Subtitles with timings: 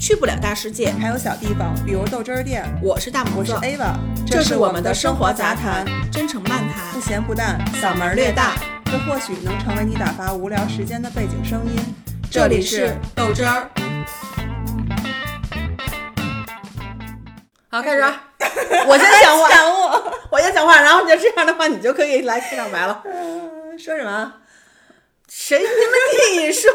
[0.00, 2.64] 去不了大世界，还有小地方，比如豆汁儿店。
[2.82, 3.92] 我是大我是，Ava，
[4.26, 7.00] 这是我们的生生活杂谈谈，，真诚漫谈不。
[7.02, 8.54] 咸不淡，嗓门儿略大。
[8.86, 11.76] 这或许能成为你打发无聊时间的背景声音。
[12.30, 13.68] 这里是豆汁儿。
[17.68, 18.24] 好，开始啊。
[18.88, 23.02] 我先讲话，我，我先讲话，然后就这样的话，你就可以来开场白了。
[23.04, 24.32] 嗯 说什么？
[25.28, 25.58] 谁？
[25.58, 26.72] 你们你说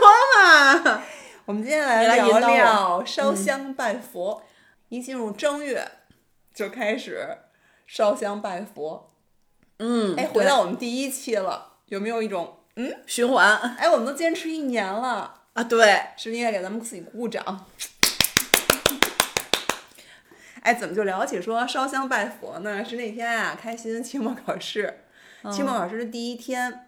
[0.86, 1.02] 嘛？
[1.48, 4.42] 我们今天来来聊聊烧香拜佛。
[4.90, 5.88] 一进入正月，
[6.56, 7.38] 就开始
[7.86, 9.12] 烧香拜佛。
[9.78, 12.98] 嗯，哎，回到我们第一期了，有没有一种嗯？
[13.06, 17.68] 循环哎，我们都坚持一年了，啊，对，是不是应该给咱们自己鼓鼓掌？
[20.62, 22.84] 哎，怎么就聊起说烧香拜佛呢？
[22.84, 25.02] 是那天啊，开心期末考试，
[25.52, 26.88] 期末考试的第一天，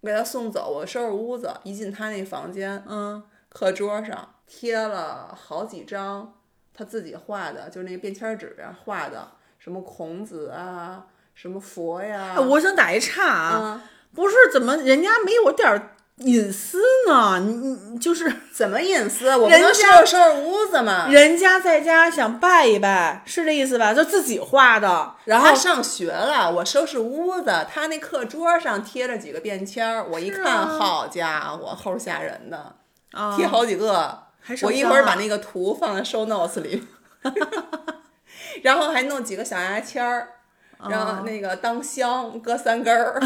[0.00, 3.22] 我给他送走，我收拾屋子，一进他那房间，嗯，
[3.58, 6.32] 课桌上贴了好几张
[6.72, 9.26] 他自己画的，就是那个便签纸上画的，
[9.58, 16.78] 什么孔子啊，什么佛呀，哎我想打一岔啊，嗯，不是怎么人家没有点儿隐私
[17.08, 17.40] 呢？
[17.40, 19.28] 你你你就是 怎么隐私？
[19.36, 21.08] 我不人能收家拾收拾屋子吗？
[21.10, 23.92] 人家在家想拜一拜，是这意思吧？
[23.92, 32.76] 就自己画的，然后他上学了，我收拾屋子，他那课桌上贴着几个便签儿，我一看，啊好家伙，齁吓人的，
[33.12, 34.26] 啊贴好几个。
[34.62, 36.82] 我一会儿把那个图放在 show notes 里，
[38.62, 40.26] 然后还弄几个小牙签儿，
[40.88, 43.20] 然后那个当香搁三根儿，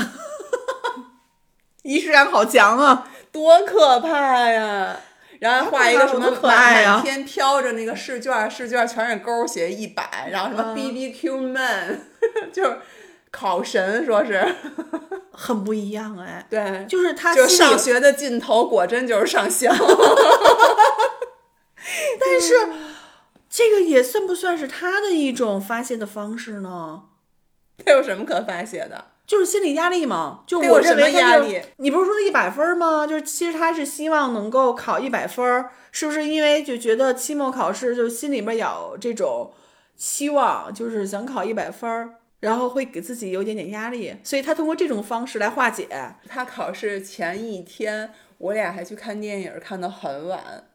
[1.82, 3.08] 仪式感好强啊！
[3.30, 4.96] 多可怕呀！
[5.38, 12.00] 然后画一个什么多可爱呀满天飘着那个试卷，试卷全是勾写一百，然后什么 B B Q man，
[12.52, 12.78] 就是
[13.32, 14.54] 考神说是，
[15.32, 19.74] 很不一样哎，对，就是他就上学的尽头果真就是上香。
[22.20, 22.54] 但是
[23.50, 27.04] 这个也算不算是他的一种发泄的方式呢？
[27.84, 29.06] 他有什么可发泄的？
[29.26, 31.60] 就是心理压力嘛，就我认为压力？
[31.78, 33.06] 你不是说一百分吗？
[33.06, 39.52] 就是其实他是希望能够考一百分，是不是因为就觉得期末考试就心里边有这种
[39.96, 42.10] 期望，就是想考一百分儿，
[42.42, 45.88] 然后会给自己有一点点压力，所以他通过这种方式来化解。
[46.28, 50.68] 他考试前一天，我俩还去看电影，看到很晚。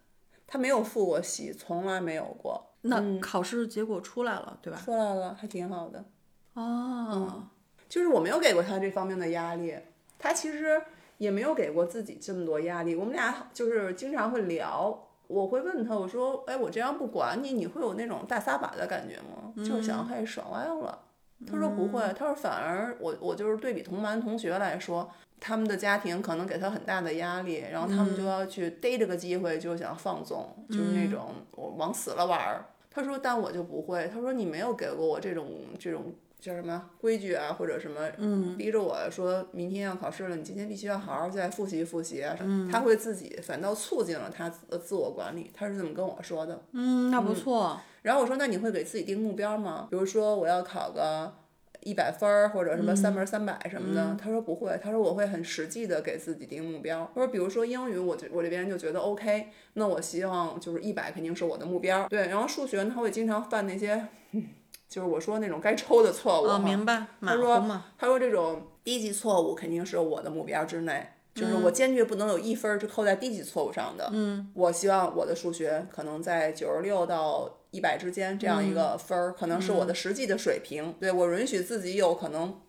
[0.48, 2.70] 他没有复过习，从来没有过。
[2.84, 4.80] 那考试结果出来了，对吧？
[4.80, 6.06] 出来了，还挺好的。
[6.54, 7.50] 哦，
[7.90, 9.76] 就是我没有给过他这方面的压力，
[10.18, 10.82] 他其实
[11.18, 12.96] 也没有给过自己这么多压力。
[12.96, 19.52] 我们俩就是经常会聊，我会问他，我说：“哎，我这样不管你，你会有那种大撒把的感觉吗？
[19.58, 21.04] 就是想开始耍歪了。”
[21.46, 25.10] 他说不会，他说反而我我就是对比同班同学来说，
[25.40, 32.66] 他们的家庭可能给他很大的压力，然后他们就要去逮着个机会就想放纵，就是那种我往死了玩儿。
[32.90, 34.10] 他说，但我就不会。
[34.12, 42.68] 他说你没有给过我这种这种叫什么规矩啊，或者什么，嗯，逼着我说明天要考试了，你今天必须要好好再复习复习啊什么。
[42.72, 46.64] 他会自己反倒促进了他的自我管理，他是这么跟我说的。
[46.72, 47.80] 嗯，那不错。
[48.08, 49.90] 然后我说，那你会给自己定目标吗？
[49.92, 51.34] 比如说我要考个
[51.82, 54.16] 一百分儿，或者什么三门三百什么的。
[54.18, 57.12] 他说不会，他说我会很实际的给自己定目标。
[57.14, 62.08] 他说，比如说英语，我就我这边就觉得 OK，那我希望就是一百肯定是我的目标。
[62.08, 64.08] 对，然后数学呢，他会经常犯那些，
[64.88, 67.62] 就是我说那种该抽的错误哦，明白，他说。
[67.98, 74.10] 他说这种低级错误肯定是我的目标之内，就是我坚决不能有一分儿是扣在低级错误上的。
[74.14, 80.94] 嗯，我希望我的数学可能在九十六到一百之间这样一个分儿，可能是我的实际的水平。
[81.00, 82.60] 对我允许自己有可能。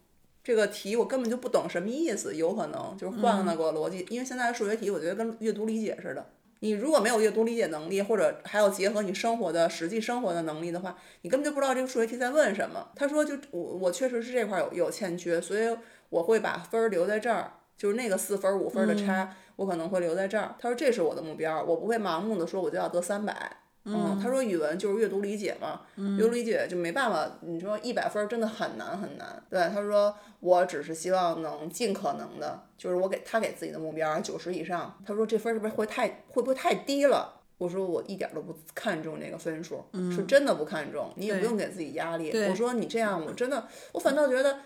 [0.44, 6.24] 这个题我根本就不懂什么意思，有可能就是换了个逻辑，因为现在的数学题我觉得跟阅读理解似的，
[6.60, 12.88] 你如果没有阅读理解能力，或者还要结合你生活的实际生活的能力的话，你根本就不知道这个数学题在问什么。
[12.96, 15.76] 他说就我我确实是这块有有欠缺，所以
[16.08, 20.54] 我会把分儿留在这儿，就是那个四分儿五分儿的差，我可能会留在这儿。
[20.58, 23.58] 他说这是我的目标，我不会盲目的说我就要得三百。
[23.94, 27.38] 嗯，他说语文就是阅读理解嘛，阅读理解就没办法。
[27.40, 29.42] 你说一百分儿真的很难很难。
[29.48, 34.98] 对，他说我只是希望能尽可能的，就是我给他给自己的目标九十以上。
[35.06, 37.34] 他说这分儿是不是会太会不会太低了？
[37.58, 41.12] 我说我一点儿都不看重这个分数，是真的不看重。
[41.16, 42.30] 你也不用给自己压力。
[42.48, 44.60] 我说你这样，我真的，我反倒觉得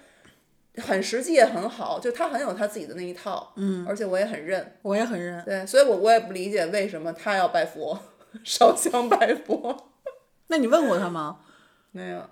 [0.76, 4.74] 很实际也很好，就他很有他自己的那一套，嗯，而且我也很认。
[4.82, 5.42] 我也很认。
[5.42, 7.98] 对，所以我我也不理解为什么他要拜佛，
[8.44, 9.90] 烧香拜佛。
[10.48, 11.38] 那你问过他吗？
[11.90, 12.22] 没有，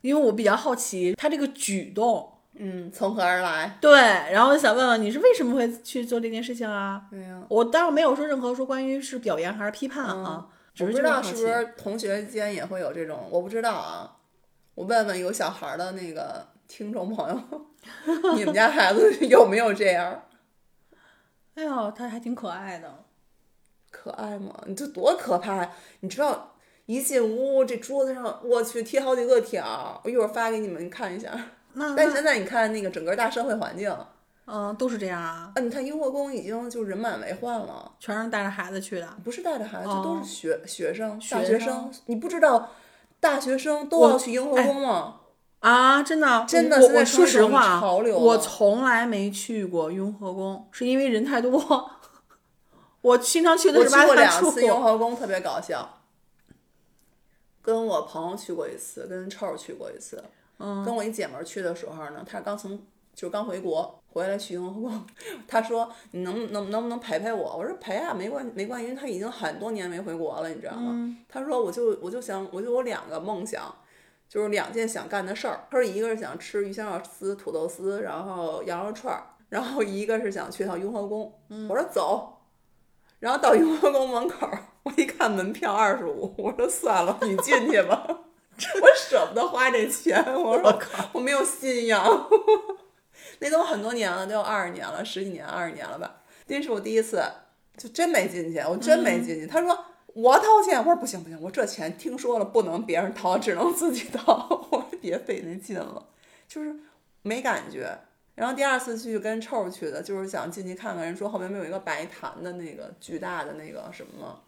[0.00, 2.28] 因为我比较好奇他这个举动。
[2.54, 3.78] 嗯，从何而来？
[3.80, 3.92] 对，
[4.30, 7.02] 然后我想问问你是为什么会去做这件事情啊？
[7.10, 14.18] 没有，我当然没有说任何说关于是表扬还是批判啊，只是我不知道是不是同学间也会有这种，我不知道啊。
[14.74, 17.66] 我问问有小孩儿的那个听众朋友，
[18.36, 20.24] 你们家孩子有没有这样？
[21.54, 23.04] 哎呦，他还挺可爱的。
[23.92, 24.52] 可爱吗？
[24.66, 25.70] 你这多可怕呀！
[26.00, 26.54] 你知道，
[26.86, 31.30] 一进屋这桌子上，我去贴好几个条，我一会儿发给你们看一下。
[31.74, 34.08] 那 那但现在你看那个整个大社会环境，啊，
[34.46, 39.08] 嗯、都是这样啊，啊你看雍和宫已经就人满为患了，全是带着孩子去的。
[39.22, 42.70] 不是带着孩子，哦都是学学生、学大学生你不知道，
[43.20, 45.16] 大学生都要去雍和宫吗？
[45.60, 51.90] 啊，真的，真的说实话啊，潮流我从来没去过雍和宫，是因为人太多。
[53.02, 55.98] 我经常去的我去过两次雍和宫，特别搞笑。
[57.60, 60.24] 跟我朋友去过一次，跟臭儿去过一次。
[60.58, 62.76] 嗯，跟我一姐们儿去的时候呢，她刚从
[63.14, 65.06] 就是刚回国，回来去雍和宫。
[65.46, 73.72] 她说：“你能能能不能陪陪我？”我说：“陪啊，没关没关系，因为她已经很多年没回国了，你知道吗？”她说：“我就我就想，我就有两个梦想，
[74.28, 75.66] 就是两件想干的事儿。
[75.70, 81.32] 她说一个是想吃鱼香肉丝、土豆丝，然后羊肉串儿，然后一个是想去趟雍和宫。
[81.68, 82.38] 我说走。
[83.22, 84.50] 然后到雍和宫门口，
[84.82, 88.04] 我一看门票二十五，我说算了，你进去吧，
[88.82, 90.20] 我舍不得花这钱。
[90.34, 90.76] 我说
[91.12, 92.28] 我没有信仰，
[93.38, 96.16] 那都很多年了，都有二十年了，十几年、二十年了吧。
[96.48, 97.22] 那是我第一次，
[97.76, 99.46] 就真没进去，我真没进去。
[99.46, 104.66] 他说我掏钱，我说不行不行，我这钱听说了不能别人掏，只能自己掏。
[104.72, 106.08] 我说别费那劲了，
[106.48, 106.74] 就是
[107.22, 107.96] 没感觉。
[108.34, 114.40] 然后第二次去跟臭去的，就是想进去看看，人说后面没有一个白檀的那个巨大的那个什么吗？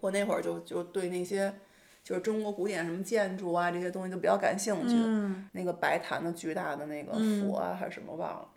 [0.00, 1.54] 我那会儿就就对那些
[2.02, 4.94] 就是中国古典什么建筑啊这些东西都比较感兴趣。
[4.94, 8.48] 嗯那个白檀的巨大的那个佛啊、还是什么忘了，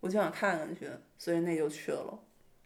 [0.00, 0.88] 我就想看看去，
[1.18, 2.18] 所以那就去了。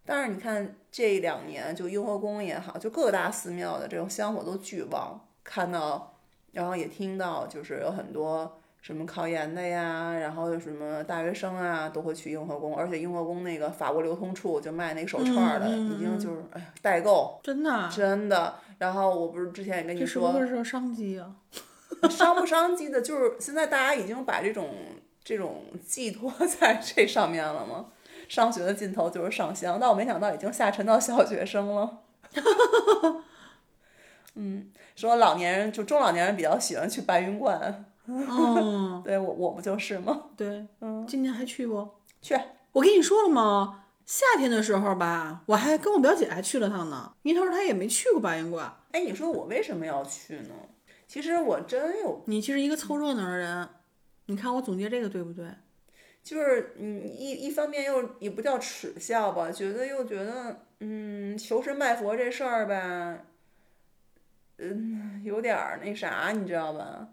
[0.04, 6.14] 但是你看这两年，就雍和宫也好，就各大寺庙的这种香火都巨旺，看到，
[6.52, 18.54] 然后也听到，就是有很多什么考研的呀，然后有什么大学生啊，都会去雍和宫，而且雍和宫那个法国流通处就卖那个手串儿的，已经就是哎呀代购，真的啊，真的。
[18.78, 21.34] 然后我不是之前也跟你说，不是商机啊？
[22.08, 24.72] 商不商机的，就是现在大家已经把这种
[25.24, 27.86] 这种寄托 在这上面了吗？
[28.28, 32.02] 上学的尽头就是上香，但我没想到已经下沉到小学生了。
[34.36, 40.24] 嗯，说老年人就中老年人比较喜欢去白云观，嗯， 对我我不就是吗？
[40.36, 41.88] 对，嗯今年还去不？
[42.22, 42.34] 去，
[42.72, 43.84] 我跟你说了吗？
[44.04, 47.12] 夏天的时候吧，我还跟我表姐还去了趟呢。
[47.22, 48.72] 因为她说她也没去过白云观。
[48.92, 50.54] 哎，你说我为什么要去呢？
[51.08, 53.68] 其实我真有，你其实一个凑热闹的人，
[54.26, 55.46] 你看我总结这个对不对？
[56.22, 63.18] 就是嗯一一方面又也不叫耻笑吧，觉得又觉得嗯求神拜佛这事儿吧，
[64.58, 67.08] 嗯有点儿那啥，你知道吧？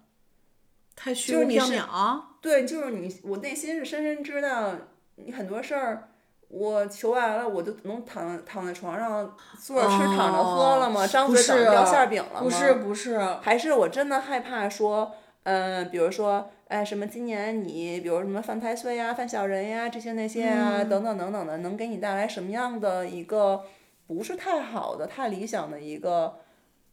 [0.95, 1.81] 太虚无就是你是缥缈。
[1.81, 4.73] 啊对，就是你，我内心是深深知道，
[5.15, 6.09] 你很多事儿，
[6.49, 11.07] 我求完了，我就能躺躺在床上坐着吃躺着喝了吗？
[11.07, 12.41] 张嘴等着掉馅儿饼了吗？
[12.41, 15.13] 不是不是，还是我真的害怕说，
[15.43, 23.63] 嗯、比如说，哎，什么今年你，比如什么犯太岁呀、犯小人呀，这些那些啊，等等等等的，能给你带来什么样的一个
[24.05, 26.39] 不是太好的、太理想的一个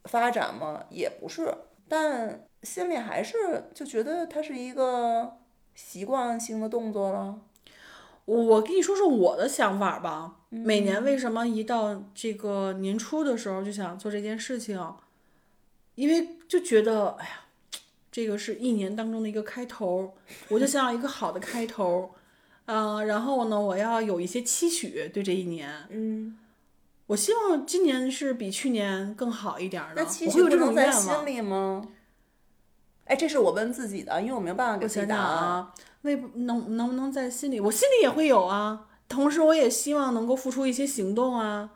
[0.04, 0.84] 发展吗？
[0.90, 1.52] 也不是，
[1.88, 5.38] 但心里还是就觉得它是一个
[5.74, 7.40] 习惯性的动作了。
[8.26, 10.36] 我我跟你说说我的想法吧。
[10.50, 14.94] 每年为什么一到这个年初的时候就想做这件事情？
[15.94, 17.44] 因为就觉得，哎呀，
[18.10, 20.14] 这个是一年当中的一个开头，
[20.48, 22.10] 我就想要一个好的开头。
[22.66, 25.72] 嗯、然后呢，我要有一些期许对这一年。
[25.90, 26.38] 嗯，
[27.06, 31.00] 我希望今年是比去年更好一点儿的，那期我会有这种愿望。
[31.00, 31.88] 心里吗？
[33.10, 35.36] 哎，这是我问自己的，因为我没有办法给自己答案。
[35.36, 37.58] 啊，为不能能不能在心里？
[37.58, 38.86] 我心里也会有啊。
[39.08, 41.70] 同时，我也希望能够付出一些行动啊，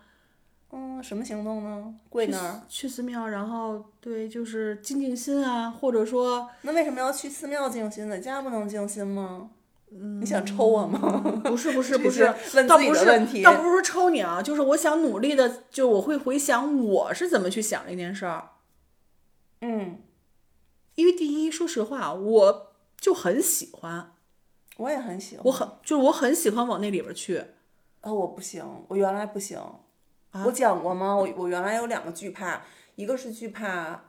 [0.70, 1.92] 嗯，什么行动呢？
[2.08, 2.60] 跪那儿。
[2.68, 8.20] 去寺庙，然后对，就是静静心啊，或者说，那为什么要去寺庙静心呢？
[8.20, 9.50] 家不能静心吗？
[9.96, 11.20] 嗯你想抽我吗？
[11.44, 18.50] 不是不是 不是问倒不是的问题倒不是说抽你啊，就是我想努力的，就我会回想我是怎么去想这件事儿。
[19.60, 19.98] 嗯，
[20.94, 24.12] 因为第一，说实话，我就很喜欢，
[24.76, 25.44] 我也很喜欢。
[25.46, 27.44] 我很就是我很喜欢往那里边去。
[28.00, 29.58] 啊，我不行，我原来不行。
[30.30, 31.14] 啊我讲过吗？
[31.14, 32.62] 我我原来有两个惧怕，
[32.96, 34.04] 一个是惧怕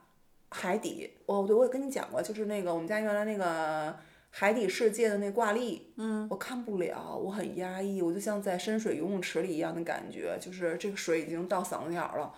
[0.49, 1.11] 海底。
[1.25, 3.95] 我，对，我也跟你讲过，就是那个我们家原来那个
[4.31, 12.33] 海底世界的那挂历，嗯，我看不了，我很压抑，我就像在深水游泳池里一样的感觉，就是这个水已经到嗓子眼儿了。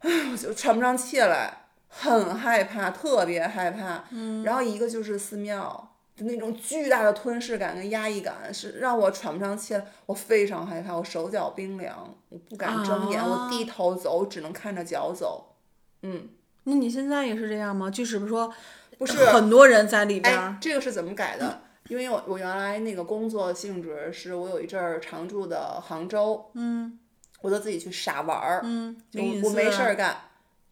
[0.32, 1.63] 我就喘不上气来，
[2.00, 4.04] 很害怕，特别害怕。
[4.10, 5.90] 嗯，然后一个就是寺庙。
[6.16, 15.56] 就那种巨大的吞噬感跟压抑感，是让我喘不上气来，我非常害怕，我手脚冰凉，我不敢睁眼，我低头走，只能看着脚走。
[16.02, 16.28] 嗯，
[16.62, 17.90] 那你现在也是这样吗？
[17.90, 18.54] 就是说，
[18.96, 20.32] 不是很多人在里边。
[20.38, 21.62] 哎，这个是怎么改的？
[21.88, 26.96] 因为我我原来那个工作性质是我有一阵儿常住的杭州，嗯，
[27.40, 30.16] 我就自己去傻玩儿，嗯，我我没事儿干。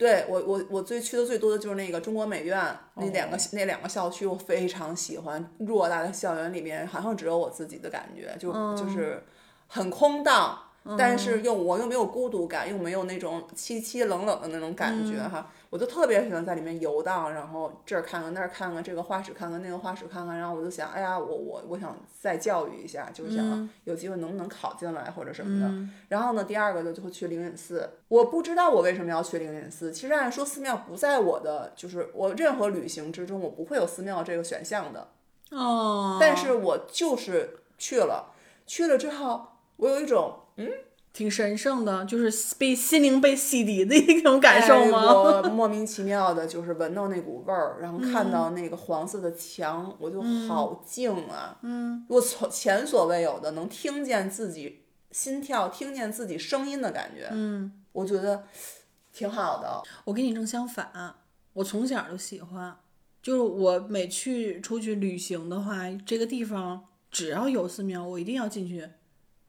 [0.03, 2.59] 对我我我最去的最多的就是那个中国美院
[2.97, 5.49] 那两个那两个校区，我非常喜欢。
[5.61, 9.23] 偌大的校园里面，好像只有我自己的感觉，就就是
[9.69, 10.59] 很空荡。
[10.99, 25.73] 但是又我又没有孤独感，又没有那种凄凄冷冷的那种感觉哈，我就特别喜欢在里面游荡，然后这儿看看那儿看看，这个画室看看那个画室看看，然后我就想，哎呀，我我我想再教育一下，就是想有机会能不能考进来或者什么的。
[26.09, 29.93] 然后呢，第二个呢就会去灵隐寺，我不知道我为什么要去灵隐寺。
[29.93, 35.09] 其实按说寺庙不在我的就是我任何旅行之中，我不会有寺庙这个选项的。
[35.51, 36.19] 哦。
[36.21, 38.33] 但是我就是去了，
[38.67, 39.47] 去了之后。
[39.79, 40.69] 我有一种嗯，
[41.13, 45.13] 挺神圣的，就是被心灵被洗涤的一种感受吗？
[45.13, 51.59] 我莫名其妙的，就是闻到那股味儿，然后看到那个黄色的墙，我就好静啊。
[51.63, 57.29] 嗯，我从前所未有的能听见自己心跳，听见自己声音的感觉。
[57.31, 58.45] 嗯，我觉得
[59.13, 59.83] 挺好的。
[60.05, 61.15] 我跟你正相反，
[61.53, 62.77] 我从小就喜欢，
[63.23, 68.89] 就是我每去出去旅行的话，这个地方只要有寺庙，我一定要进去。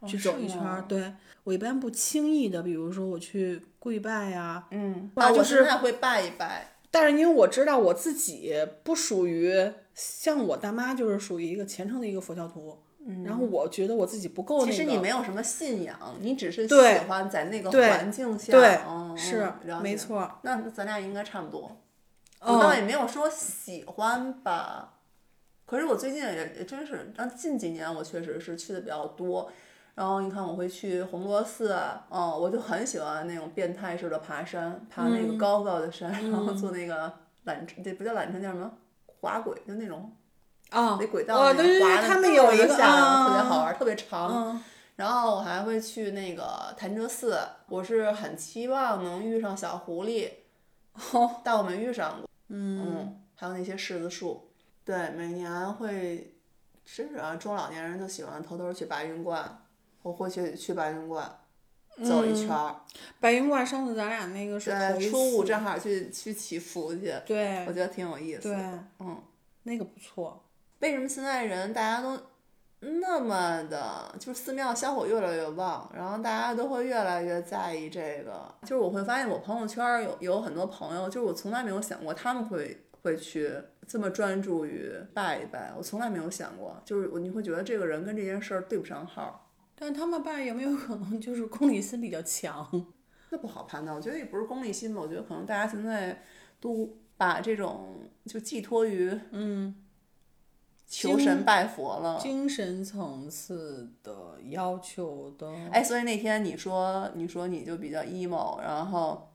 [0.05, 16.75] 去走一圈儿，对我一般不轻易的，比如说我去跪拜呀，嗯，啊，就是会拜一拜，但是因为我知道我自己不属于像我大妈，就是属于一个虔诚的一个佛教徒，嗯，然后我觉得我自己不够那个，其实你没有什么信仰，你只是喜
[17.07, 18.79] 欢在那个环境下，对，
[19.17, 21.81] 是没错，那咱俩应该差不多，
[22.39, 24.93] 我倒也没有说喜欢吧，
[25.65, 29.51] 可是我最近也也真是，但近几年我确实是去的比较多。
[29.95, 31.71] 然后你看，我会去红螺寺，
[32.09, 37.13] 哦，我就很喜欢那种变态式的爬山，爬那个高高的山，然后坐那个
[37.45, 38.71] 缆车，这不叫缆车，叫什么？
[39.21, 40.11] 滑轨，就那种，
[40.71, 44.59] 啊，那轨道那个滑的，特别下，特别好玩，特别长。
[44.95, 50.29] 然后我还会去那个潭柘寺，我是很期望能遇上小狐狸，
[51.43, 52.29] 但我没遇上过。
[52.49, 54.49] 嗯，还有那些柿子树，
[54.83, 56.35] 对，每年会，
[56.83, 59.59] 是啊，中老年人就喜欢偷偷去白云观。
[60.03, 61.27] 我会去去白云观
[62.03, 62.75] 走一圈儿。
[63.19, 68.41] 白云观上次咱俩那个是对初五正好去去祈福去，对，我觉得挺有意思。
[68.41, 68.55] 对，
[68.99, 69.21] 嗯，
[69.63, 70.43] 那个不错。
[70.79, 72.19] 为什么现在人大家都
[72.81, 78.53] 那么的，就是寺庙香火越来越旺，然后大家都会越来越在意这个。
[78.63, 83.53] 就是我会发现我朋友圈有有很多朋友，就是我从来没有想过他们会会去
[83.87, 89.42] 这么专注于拜一拜，我从来没有想过，就是你会觉得这个人跟这件事儿对不上号。
[89.85, 92.85] 但他们拜有没有可能就是功利心比较强？
[93.31, 93.93] 那不好判断。
[93.93, 95.01] 我觉得也不是功利心吧。
[95.01, 96.23] 我觉得可能大家现在
[96.61, 99.75] 都把这种就寄托于嗯
[100.87, 105.51] 求神拜佛了，精神层次的要求的。
[105.69, 109.33] 哎，所以那天你说你说你就比较 emo，然后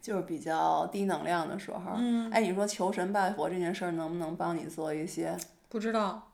[0.00, 5.36] 就是比较低能量的时候，嗯，哎，你说求神拜佛这件事儿能不能帮你做一些？
[5.68, 6.24] 不知道。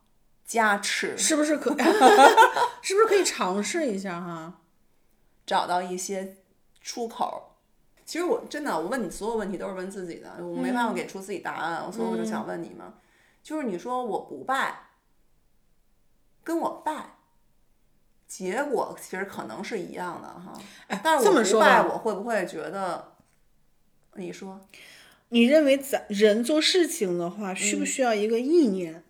[0.46, 1.74] 加持是不是可？
[2.84, 4.60] 是不是可以尝试一下哈？
[5.46, 6.36] 找到一些
[6.82, 7.56] 出口。
[8.04, 12.94] 其实我真的，我问你所有问题都是问自己的，我没办法给出自己答案，所以我就想问你嘛。
[13.42, 14.90] 就是你说我不拜，
[16.42, 17.16] 跟我拜，
[18.26, 20.52] 结果其实可能是一样的哈。
[21.02, 23.14] 但是我不拜，我会不会觉得？
[24.16, 24.60] 你说，
[25.30, 29.02] 你认为咱人做事情的话，需不需要一个意念？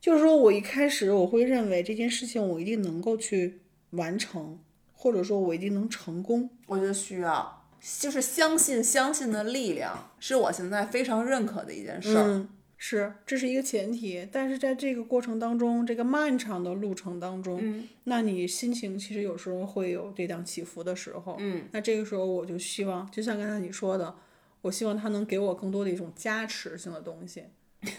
[0.00, 4.58] 就是说，我一开始我会认为这件事情我一定能够去完成，
[4.94, 6.48] 或者说我一定能成功。
[6.66, 7.66] 我觉得需要，
[7.98, 12.24] 就是相信相信的力量，是我现在非常认可的一件事儿。
[12.24, 14.26] 嗯，是，这是一个前提。
[14.32, 21.36] 但是在这个过程当中，这个漫长的路程当中，嗯，那你心情其实有时候会有跌宕起伏的时候。
[21.38, 24.14] 嗯，那这个时候我就希望，就像刚才你说的，
[24.62, 27.44] 我希望他能给我更多的一种加持性的东西。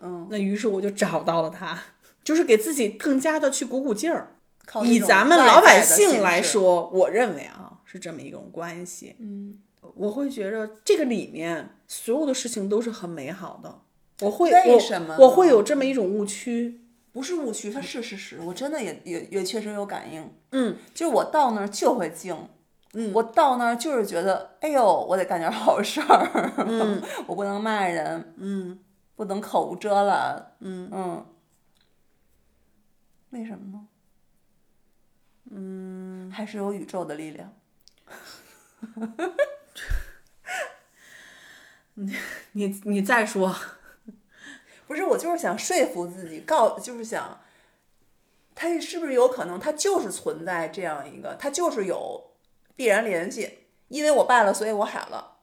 [0.00, 1.78] 嗯，那于是我就找到了他，
[2.24, 4.34] 就是给自己更加的去鼓鼓劲儿。
[4.84, 9.16] 以咱们老百姓来说，我认为啊是这么一种关系。
[9.18, 9.58] 嗯，
[9.94, 13.80] 我会觉得这个里面所有的事情都是很美好的。
[14.20, 16.80] 我会为什么我会有这么一种误区？
[17.12, 18.38] 不是误区，它是事实。
[18.44, 20.30] 我真的也也也确实有感应。
[20.52, 22.36] 嗯，就是我到那儿就会静，
[22.92, 28.78] 嗯，我到那儿就是觉得，哎呦，我得干点好事儿，嗯， 我不能骂人，嗯
[29.18, 31.26] 不能口无遮拦，嗯嗯，
[33.30, 33.88] 为什么呢？
[35.50, 37.52] 嗯，还是有宇宙的力量。
[41.94, 42.16] 你
[42.52, 43.52] 你你再说，
[44.86, 47.40] 不是，我就是想说服自己，告就是想，
[48.54, 52.34] 它是不是有可能，它就是存在这样一个，它就是有
[52.76, 55.37] 必然联系，因为我败了，所以我喊了。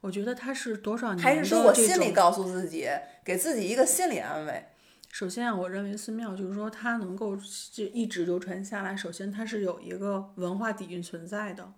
[0.00, 2.88] 我觉得他是多少年还是说我心里种告诉自己，
[3.24, 4.66] 给自己一个心理安慰？
[5.10, 7.34] 首先啊，我认为寺庙就是说它能够
[7.72, 11.72] 就一直流传下来，首先它是有一个文化底蕴存在的，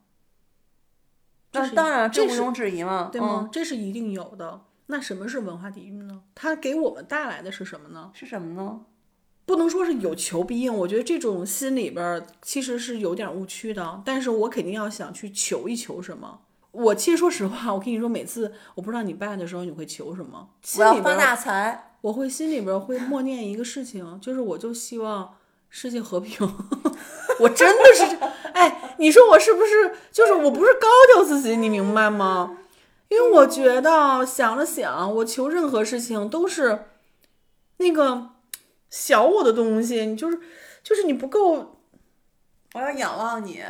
[1.53, 3.43] 那当然，这毋庸置疑嘛，对吗？
[3.45, 3.49] 嗯？
[3.51, 4.63] 这是一定有的。
[4.87, 6.25] 那什么是文化底蕴呢？
[6.35, 8.11] 它给我们带来的是什么呢？
[8.13, 8.81] 是什么呢？
[9.47, 14.03] 不能说是有求必应，我觉得这种心里边其实是有点误区的。
[14.05, 16.43] 但是我肯定要想去求一求什么。
[16.73, 20.49] 我其实说实话，我跟你说，每次我不知道你拜的时候你会求什么，
[20.79, 21.87] 我要发心里边儿大财。
[22.03, 25.37] 我会心里边会默念一个事情，就是我就希望
[25.69, 26.49] 世界和平。
[27.41, 29.93] 我真的是这，哎，你说我是不是？
[30.11, 32.59] 就是我不是高调自己，你明白吗？
[33.09, 36.87] 因为我觉得想了想，我求任何事情都是
[37.79, 38.31] 那个
[38.89, 40.39] 小我的东西，你就是
[40.83, 41.81] 就是你不够
[42.73, 43.61] 我要仰望你，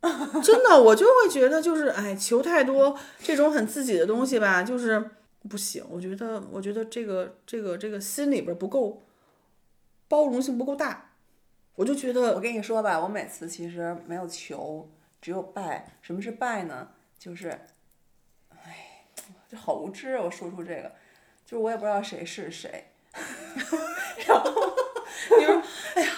[0.42, 5.10] 真的，我就会觉得就是哎，求太多这种很自己的东西吧，就是
[5.48, 5.84] 不行。
[5.88, 9.04] 我觉得，我觉得这个这个这个心里边不够
[10.08, 11.12] 包容性不够大，
[11.74, 14.88] 我就觉得我跟你说吧，我每次其实没有求，
[15.20, 15.98] 只有拜。
[16.02, 16.88] 什么是拜呢？
[17.18, 17.48] 就是，
[18.50, 19.06] 哎，
[19.48, 20.22] 这好无知啊！
[20.22, 20.92] 我说出这个，
[21.44, 22.92] 就是我也不知道谁是谁。
[24.26, 24.50] 然后
[25.38, 25.62] 你说，
[25.94, 26.12] 哎呀，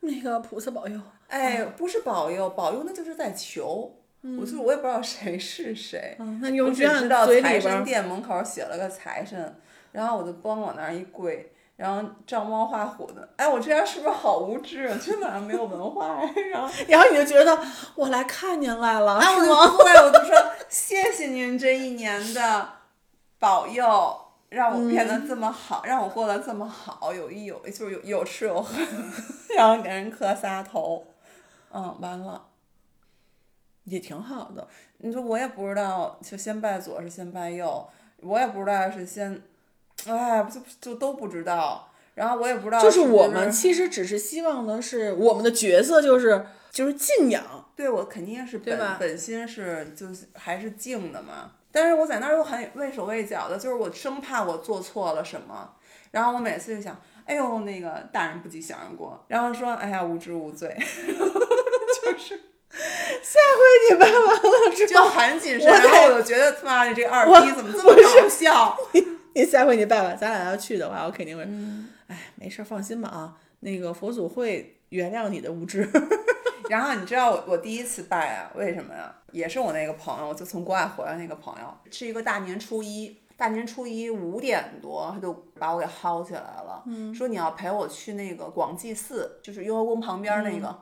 [0.00, 1.00] 那个菩萨保佑，
[1.32, 3.98] 哎，不是保佑，保佑那就是在求。
[4.38, 9.56] 我就是我也不知道谁是谁，嗯，那你只知道财神殿门口写了个财神，
[9.90, 13.28] 然后我就帮往那儿一跪，然后照猫画虎的。
[13.34, 14.96] 哎，我这样是不是好无知啊？
[15.04, 16.20] 真的没有文化。
[16.52, 17.58] 然后， 然后你就觉得
[17.96, 19.76] 我来看您来了，哎，我就是吗？
[19.82, 20.36] 对，我就说
[20.68, 22.68] 谢谢您这一年的
[23.40, 24.16] 保佑，
[24.50, 28.76] 让我变得这么好，让我过得这么好，有一有就是有有吃有喝，
[29.56, 31.04] 然后给人磕仨头，
[31.72, 32.46] 嗯，完了。
[33.84, 34.68] 也挺好的。
[34.98, 37.88] 你说我也不知道，就先拜左是先拜右，
[38.20, 39.42] 我也不知道是先，
[40.06, 41.88] 哎，就就都不知道。
[42.14, 47.42] 然后我也不知道就是我们其实只是希望的是我们的角色就是就是敬仰，
[47.74, 51.52] 对我肯定是本本心是就是还是敬的嘛。
[51.72, 55.74] 但是我在那儿又很畏手畏脚的，就是我生怕我做错了什么。
[56.10, 60.76] 然后我每次就想，哎呦，那个大人不计小人过，然后说，哎呀，无知无罪，
[62.02, 62.40] 就是
[63.22, 65.70] 下回你拜完了之就后，很谨慎。
[65.70, 68.76] 我然后我就觉得，他妈的这二逼怎么这么搞笑？
[69.34, 75.88] 你下回你拜完，咱俩要去的话，我肯定会，嗯哎，没事儿，放心吧啊，那个佛祖会原谅你的无知。
[76.68, 79.14] 然后你知道我我第一次拜啊，为什么呀？
[79.32, 86.82] 也是我那个朋友，就从国外回来那个朋友，是一个大年初一，大年初一五点多他就把我给薅起来了，
[87.14, 90.78] 说你要陪我去那个广济寺，就是雍和宫旁边那个，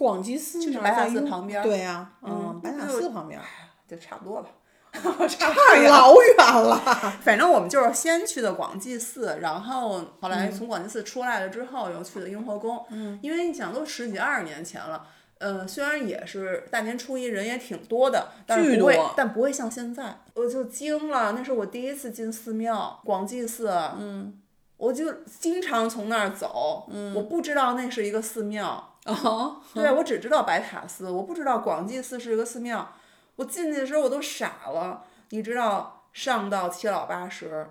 [0.00, 3.38] 广济寺就是白塔寺旁边对呀、嗯嗯，白塔寺旁边，
[3.86, 4.48] 就差不多吧。
[5.28, 5.52] 差
[5.88, 6.80] 老远了。
[7.20, 12.82] 反正我们就是先去的广济寺，然后后来从广济寺出来了之后，又去的雍和宫。
[12.88, 15.06] 嗯，因为你想都十几二十年前了，
[15.38, 20.16] 呃，虽然也是大年初一人也挺多的，但是巨不会多，但不会像现在。
[20.34, 23.68] 我就惊了，那是我第一次进寺庙，广济寺。
[23.98, 24.40] 嗯，
[24.78, 26.88] 我就经常从那儿走。
[26.90, 28.89] 嗯，我不知道那是一个寺庙。
[29.06, 32.92] 哦，对，我只知道白塔寺，我不知道广济寺是一个寺庙。
[33.36, 37.70] 我进去的时候我都傻了，你知道，上到七老八十，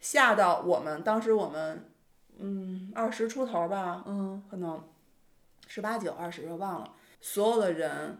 [0.00, 1.88] 下到我们当时我们，
[2.38, 4.82] 嗯，二十出头吧，嗯，可能
[5.66, 8.18] 十八九、二十，我忘了，所有的人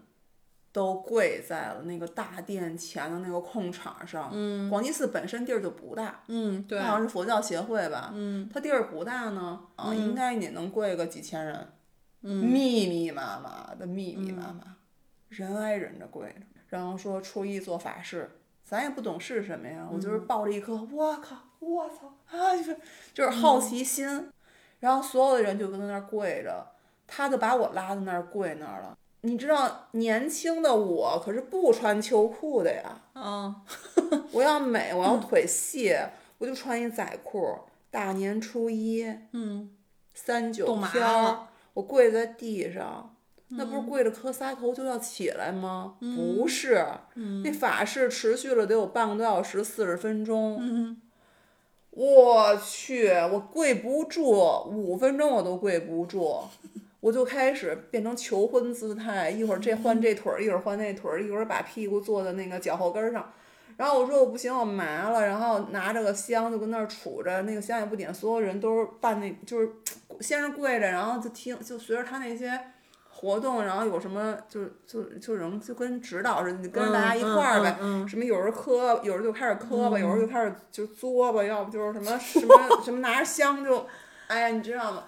[0.72, 4.30] 都跪在了那个大殿前的那个空场上。
[4.32, 11.68] 嗯，广济寺本身地儿就不大，嗯，对它，好像是佛教协会吧，嗯，它地儿不大呢，啊，应该也能跪个几千人，嗯，
[12.34, 14.76] 密密麻麻的，密密麻麻，
[15.28, 22.76] 人挨人着跪着，然后说初一做法事，咱也不懂是什么呀，我就是抱着一颗我靠，我操啊，就是
[23.14, 24.30] 就是好奇心，
[24.80, 26.66] 然后所有的人就跟在那儿跪着，
[27.06, 28.96] 他就把我拉到那儿跪那儿了。
[29.22, 33.54] 你知道年轻的我可是不穿秋裤的呀，嗯，
[34.32, 35.96] 我要美，我要腿细，
[36.38, 37.58] 我就穿一仔裤。
[37.88, 39.70] 大年初一，嗯，
[40.12, 43.14] 三九天儿了，我跪在地上，
[43.48, 45.96] 那不是跪着磕仨头就要起来吗？
[46.00, 46.82] 不是，
[47.44, 50.96] 那法事持续了得有半个多小时，四十分钟。
[51.90, 54.24] 我去，我跪不住，
[54.70, 56.44] 五分钟我都跪不住，
[57.00, 63.30] 我就开始变成求婚姿态，一会儿这换这腿儿，一会儿换那腿儿，一会儿把屁股坐在那个脚后跟儿上。
[63.76, 69.70] 然后我说我不行，我麻了，然后拿着个香就跟那儿杵着，那个香也不点，所有人都是办那，就是
[70.20, 72.58] 先是跪着，然后就听，就随着他那些
[73.10, 77.76] 活动，然后有什么就就就人就跟指导似的，你跟着大家一块儿呗，
[78.08, 83.86] 什么有人磕，有人就开始磕吧，有人就开始就作吧，要不就是什么什么什么拿着香就，
[84.28, 85.04] 哎呀，你知道吗？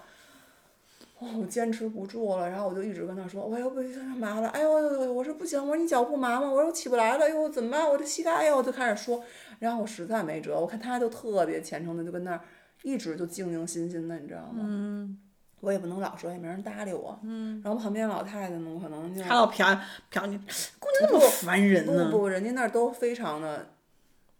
[1.19, 6.49] 哦，我坚持不住了，然后我就一直跟他说，我要不行麻了，哎呦呦呦，我说不行，我说你脚不麻吗？
[6.49, 7.87] 我说我起不来了，哎呦怎么办？
[7.87, 9.21] 我这膝盖，哎呦，我就开始说，
[9.59, 12.41] 然后我实在没辙，我看他就特别虔诚的就跟那儿
[12.83, 14.63] 一直就静静心心的，你知道吗？
[14.65, 15.17] 嗯，
[15.59, 17.19] 我也不能老说，也没人搭理我。
[17.23, 19.77] 嗯，然后旁边老太太呢，我可能就还老瞟
[20.11, 20.37] 瞟你，
[20.79, 22.09] 姑娘那么烦人呢。
[22.09, 23.67] 不不，人家那儿都非常的，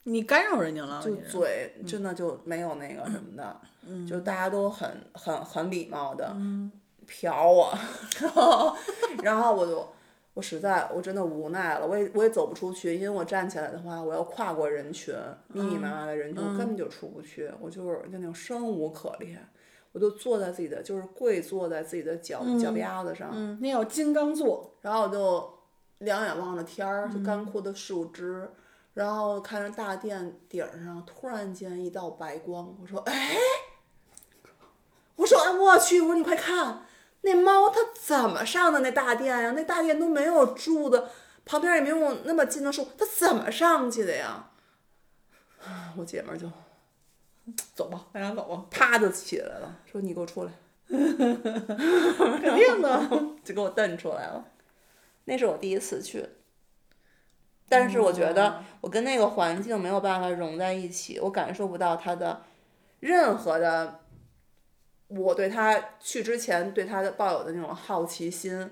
[0.03, 3.61] 你干扰人家了，就嘴真的就没有那个什么的，
[4.07, 6.35] 就大家都很很很礼貌的
[7.07, 7.77] 瞟我，
[9.23, 9.87] 然后 我就
[10.33, 15.13] 我实在我真的无奈了，我也我也走不出去，因为我站起来的话，我要跨过人群，
[15.47, 19.39] 密密麻麻的人群，我根本就出不去，我就是就那种生无可恋。
[19.91, 25.51] 我就坐在自己的，就是跪坐在自己的脚、脚丫子上，嗯，那叫金刚座，然后我就
[25.97, 28.47] 两眼望着天儿，就干枯的树枝，
[28.93, 33.37] 然后看着大殿顶儿上突然间一道白光，我说哎，
[35.15, 36.85] 我说哎我去，我说你快看，
[37.21, 39.51] 那猫它怎么上的那大殿呀？
[39.51, 41.07] 那大殿都没有柱子，
[41.45, 44.49] 旁边也没有那么近的树，它怎么上去的呀？
[45.97, 46.49] 我姐们儿就
[47.75, 50.51] 走吧，咱俩走吧，啪就起来了，说你给我出来。
[50.89, 53.09] 肯定的。
[53.43, 54.43] 就给我瞪出来了。
[55.25, 56.27] 那是我第一次去，
[57.69, 62.41] 但是我觉得我跟那个环境没有办法融在一起，我感受不到他的
[62.99, 63.99] 任何的，
[65.07, 68.69] 我对他去之前对他的抱有的那种好奇心，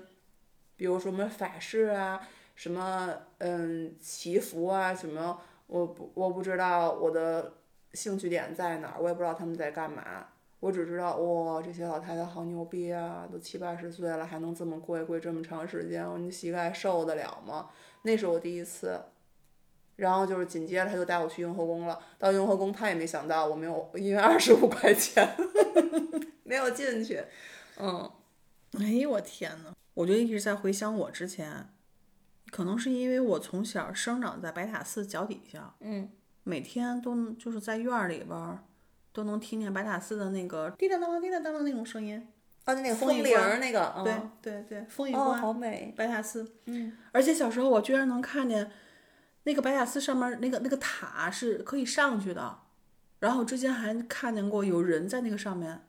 [0.76, 2.20] 比如说什么法式啊，
[2.54, 7.54] 什么嗯祈福啊，什么我不我不知道我的
[7.92, 10.26] 兴趣点在哪儿，我也不知道他们在干嘛。
[10.60, 13.28] 我只知道，哇，这些老太太好牛逼啊！
[13.30, 17.70] 都七八十岁了，还能这么跪跪这么长时间，我那膝盖受得了吗？
[18.02, 19.00] 那是我第一次。
[19.96, 21.98] 然后就是紧接着他就带我去雍和宫了。
[22.18, 25.28] 到雍和宫，他也没想到我没有，因为二十五块钱
[26.44, 27.24] 没有进去。
[27.78, 28.08] 嗯，
[28.78, 31.68] 哎呦我天呐，我就一直在回想我之前，
[32.50, 36.08] 可能是因为我从小生长在白塔寺脚底下，嗯，
[36.44, 38.64] 每天都就是在院儿里边儿
[39.12, 42.28] 都能听见白塔寺的那个滴答当当滴答当当那种声音。
[42.64, 45.94] 啊，那个风铃儿那个，对嗯对对，风一哦，好美。
[45.96, 46.52] 白塔寺。
[46.66, 48.70] 嗯，而且小时候我居然能看见，
[49.44, 52.58] 那个白塔寺上面那个那个塔是可以上去的，
[53.20, 55.86] 然后之前还看见过有人在那个上面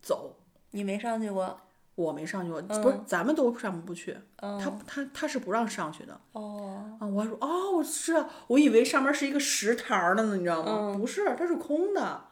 [0.00, 0.36] 走，
[0.70, 1.60] 你没上去过？
[1.96, 7.04] 我没上去过，不是咱们都上不去，嗯，他他他是不让上去的哦，啊！
[7.04, 10.94] 我还说哦，我知道，我以为上面是一个石台儿的呢，你知道吗？
[10.96, 12.27] 不是，它是空的，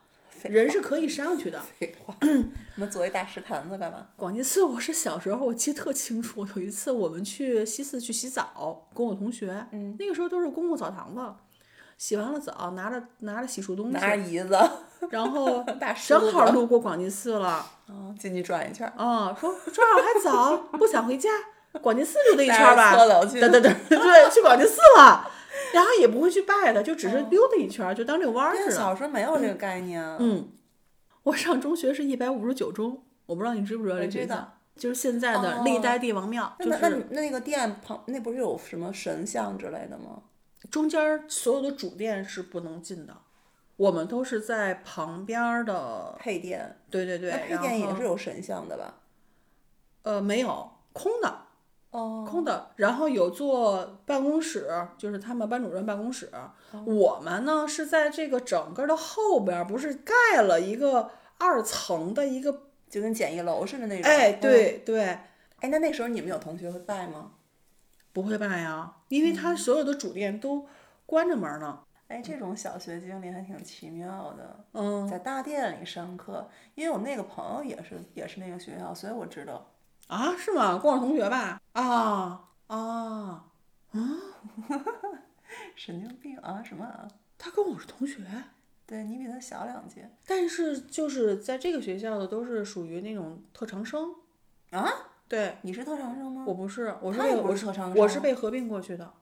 [0.49, 1.61] 人是可以上去的。
[1.79, 4.07] 废话，你们做一大石坛子干嘛？
[4.17, 9.97] 广济寺，我是小时候我记得特清楚，有一次我们去西寺去洗澡，跟我同学，嗯。
[9.99, 11.21] 那个时候都是公共澡堂子，
[11.99, 14.59] 洗完了澡，拿着拿着洗漱东西，拿着椅子，
[15.11, 18.87] 然后 大正好路过广济寺了，嗯，进去转一圈。
[18.87, 18.93] 儿。
[18.97, 21.31] 啊，说正好还早，不想回家，
[21.81, 25.31] 广济寺溜达一圈儿吧，对对对对，去广济寺了，
[25.73, 28.71] 然后也不会去拜的，就只是溜达一圈，就当遛弯似的。
[28.71, 30.03] 小时候没有这个概念。
[30.19, 30.51] 嗯，
[31.25, 40.23] 我上中学是一百五十九中，我不知道你知不知道这学校，就是现在的哦历代帝王庙，那那那个殿旁那不是有什么神像之类的吗？
[40.71, 43.17] 中间所有的主殿是不能进的，
[43.77, 48.95] 我们都是在旁边的，配殿，对对对，配殿也是有神像的吧？
[50.03, 51.46] 呃没有空的。
[51.97, 56.29] 哦，空的，然后有做办公室，就是他们班主任办公室。
[56.33, 56.51] 哦
[56.85, 64.11] 我们呢是在这个整个的后边儿，不是盖了一个二层的一个，就跟简易楼似的那种。
[64.11, 64.41] 哎，嗯。
[64.41, 65.05] 对对，
[65.61, 67.33] 哎，那那时候你们有同学会拜吗？
[68.13, 70.67] 不会拜呀，因为他所有的主店都
[71.07, 71.81] 关着门儿呢。
[72.09, 79.67] 哎，这种小学经历还挺奇妙的，嗯在大殿里上课，因为我那个朋友也是也是那个学校，所以我知道。
[80.07, 80.79] 啊，是吗？
[80.79, 81.61] 跟我同学吧？
[81.73, 83.45] 啊啊
[83.93, 84.01] 啊，
[85.75, 87.09] 神经病啊什么啊？
[87.39, 88.23] 他跟我是同学，
[88.87, 94.15] 对你比他小两届但是就是在这个学校的都是属于那种特长生。
[94.71, 94.89] 啊？
[95.29, 96.45] 对，你是特长生吗？
[96.47, 99.13] 我不是，我是我是特长我是被合并过去的。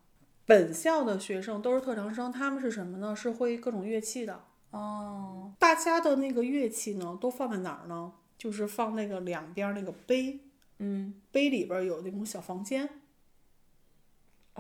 [0.47, 3.17] 本校的学生都是特长生，他们是什么呢？
[3.17, 4.45] 是会各种乐器的。
[4.71, 8.13] 哦，大家的那个乐器呢，都放在哪儿呢？
[8.37, 10.41] 就是放那个两边儿那个杯，
[10.85, 12.87] 嗯，杯里边有那种小房间，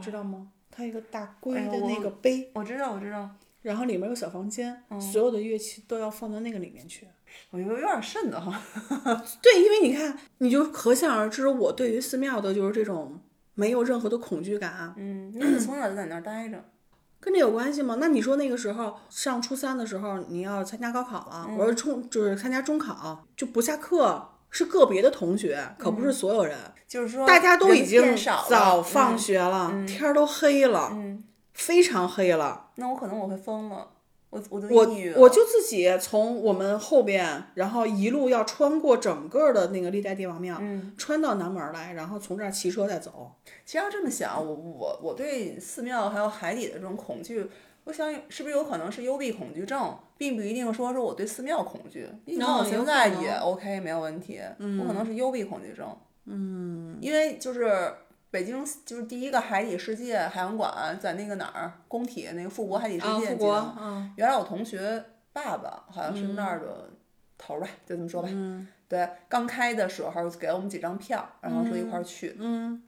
[0.01, 0.53] 知道吗？
[0.71, 3.31] 它有一个大龟的那个杯，我知道，我知道，
[3.63, 7.07] 然后里面有小房间，嗯所有的乐器都要放到那个里面去。
[7.51, 8.55] 我觉得有点瘆得慌。
[9.43, 13.21] 对，因为你看，你就可想而知，我对于寺庙的就是这种
[13.55, 16.65] 没有任何的恐惧感，嗯，那你从小就在那儿待着。
[17.21, 17.97] 跟这有关系吗？
[17.99, 28.17] 那你说那个时候上初三的时候，你要参加高考了，嗯我说冲就是参加中考，就不下课，是个别的同学，可不是所有人，就是说，大家都已经
[28.49, 32.71] 早放嗯学了，天儿都黑了，嗯，非常黑了。
[32.77, 33.89] 那我可能我会疯了，
[34.31, 34.87] 我我都我。
[35.17, 43.33] 我就自己从我们后边，然后一路要穿过整个的那个历代帝王庙，嗯穿到南门来，然后从这儿骑车再走。
[43.67, 47.45] 其实要这么想，我我我对寺庙还有海底的这种恐惧，
[47.85, 52.09] 我想是不是有可能是幽闭恐惧症，并不一定说是我对寺庙恐惧。
[52.25, 54.41] 你看我现在也 OK 没有问题，
[54.81, 55.97] 我可能是幽闭恐惧症。
[56.25, 57.93] 嗯，因为就是
[58.31, 66.91] 北京就是第一个海底世界海洋馆在那个哪儿工体那个富国海底世啊，界，富国，记得吗嗯原来我同学爸爸好像是那儿的
[67.37, 68.29] 头儿吧，就这么说吧。
[68.33, 72.35] 嗯对，刚开的时候给了我们几张票，然后说一块儿去。
[72.39, 72.83] 嗯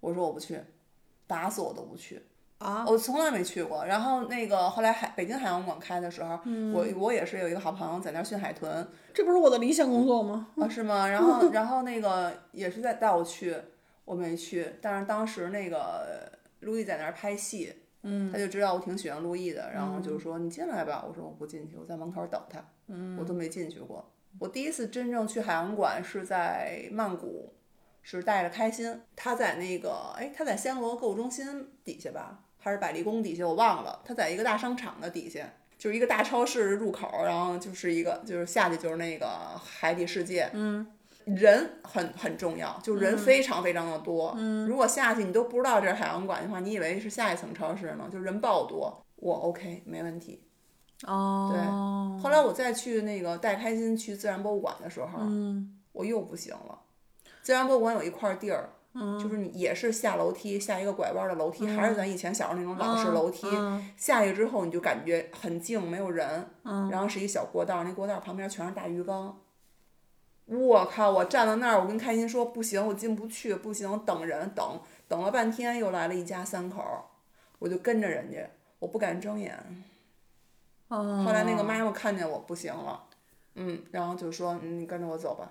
[0.00, 0.60] 我说我不去，
[1.26, 2.22] 打死我都不去。
[2.58, 3.84] 啊，我从来没去过。
[3.84, 10.48] 然后那个后来海北京海洋馆开的时候，嗯我我也是有一个好朋友在那儿训海豚这不是我的理想工作吗？
[10.56, 11.08] 啊，是吗？
[11.08, 13.56] 然后然后那个也是在带我去，
[14.04, 14.66] 我没去。
[14.80, 21.04] 但是当时那个陆毅在那儿拍戏，嗯，他就知道我挺喜欢陆毅的，然后就说你进来吧。
[21.06, 22.64] 我说我不进去，我在门口等他。
[22.88, 24.12] 嗯，我都没进去过。
[24.38, 27.52] 我第一次真正去海洋馆是在曼谷，
[28.02, 34.00] 是带着开心，他在那个哎，他在暹罗购物中心底下吧，还是百丽宫底下，我忘了。
[34.04, 35.48] 它在一个大商场的底下，
[35.78, 39.28] 就是一个大超市入口，然后就是一个就是下去就是那个
[39.64, 40.50] 海底世界。
[40.52, 40.84] 嗯，
[41.26, 44.34] 人很很重要，就人非常非常的多。
[44.36, 49.00] 嗯，如果下去你都不知道这是海洋馆的话，你以为是下一层超市呢，就人爆多。
[49.14, 50.42] 我 OK 没问题。
[51.06, 56.80] 哦，后来我再去那个带开心去自然博物馆的时候，嗯我又不行了。
[57.42, 63.46] 自然博物馆有一块地儿，嗯就是你也是下楼梯，下一个拐弯的楼梯，还是咱以前小时候那种老式楼梯。
[63.52, 69.38] 嗯下去之后你就感觉很静，没有人，嗯然后是一小过道，那过道旁边全是大鱼缸。
[70.46, 71.10] 我靠！
[71.10, 77.02] 我站到那儿，我跟开心说不行，我进不去，不行，等人等等了半天，又来了一家三口儿，
[77.58, 79.58] 我就跟着人家，我不敢睁眼。
[80.86, 83.02] 哦，后来那个妈妈看见我不行了，
[83.56, 85.50] 嗯，然后就说嗯你跟着我走吧，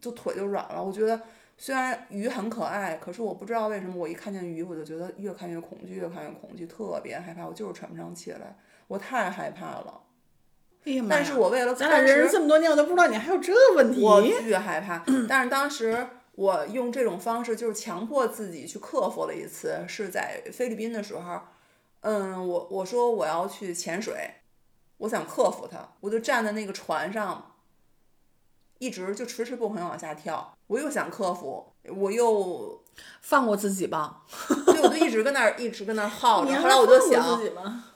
[0.00, 0.80] 就腿就软了。
[0.80, 1.20] 我觉得
[1.56, 8.56] 虽然鱼很可爱，可是我不知道为什么我一看见鱼我就觉得越看越恐惧，越看越恐惧，特别害怕，我就是喘不上气来，
[8.88, 10.02] 我太害怕了。
[10.84, 14.02] 哎呀妈呀但是我为了咱俩认识这么多年，我都不知道你还有这问题。
[14.02, 21.40] 我巨害怕，但是当时我用这种方式就是强迫自己去克服了一次，是在菲律宾的时候，
[22.00, 24.34] 嗯，我我说我要去潜水，
[24.96, 27.54] 我想克服它，我就站在那个船上，
[28.78, 31.64] 一直就迟迟不肯往下跳，我又想克服，
[31.96, 32.80] 我又
[33.20, 34.22] 放过自己吧。
[34.66, 37.40] 对，我就一直跟那儿一直跟那儿耗着，后来我就想。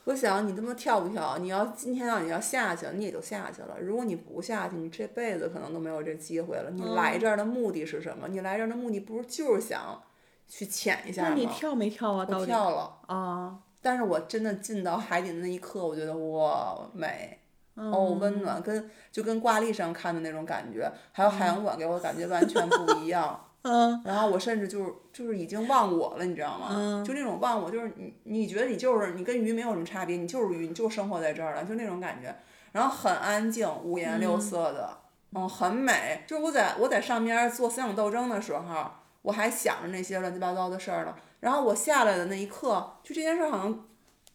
[0.05, 1.37] 我想你他妈跳不跳？
[1.39, 3.77] 你要今天让你要下去了，你也就下去了。
[3.81, 6.71] 如果你不下去，你这辈子可能都没有这机会了。
[6.71, 8.29] 你嗯来这儿的目的是什么？
[8.29, 10.01] 你来这儿的目的不是就是想
[10.47, 11.29] 去潜一下吗？
[11.31, 12.25] 那你跳没跳啊？
[12.25, 13.59] 到我跳了，啊？
[13.83, 17.41] 但是我真的进到海底的那一刻，我觉得哇美，
[17.77, 23.41] 哦温暖，跟就跟挂历上看的那种感觉，还有海洋馆给我感觉完全不一样。
[23.63, 26.69] 嗯然后我甚至就是就是已经忘我了，你知道吗？
[26.71, 32.35] 嗯就那种忘我，就是你你觉得你就是你跟鱼没有什么差别，你就是鱼，你就生活在这儿了，就那种感觉。
[32.71, 34.97] 然后很安静，五颜六色的，
[35.33, 36.23] 嗯很美。
[36.29, 38.87] 就是我在我在上面做思想斗争的时候，
[39.23, 41.17] 我还想着那些乱七八糟的事儿了。
[41.41, 43.85] 然后我下来的那一刻，就这件事好像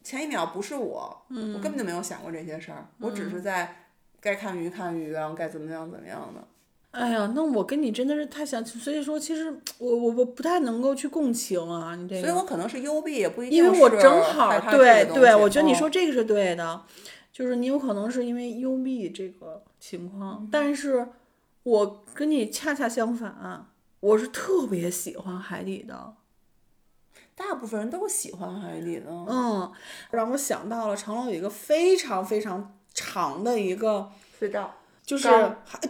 [0.02, 3.86] 前一秒不是我，我根本就没有想过这些事儿，我只是在
[4.20, 6.42] 该看鱼看鱼，然后该怎么样怎么样的。
[6.90, 12.22] 哎呀，那我跟你真的是太相，所以说其实我我我不太能够去共情啊，你这个。
[12.22, 16.82] 所以我可能是幽闭，也不一定因为我是正好对对，我觉得你嗯说这个是对的，
[17.32, 21.08] 就是你有可能是因为幽闭这个情嗯况，但是
[21.62, 23.66] 我跟你恰恰相反，
[24.00, 26.12] 我是特别喜欢海底的。
[27.36, 29.10] 大部分人都喜欢海底的。
[29.10, 29.70] 嗯，
[30.10, 35.28] 让我想到了长隆有一个非常非常长的一个，隧道，就是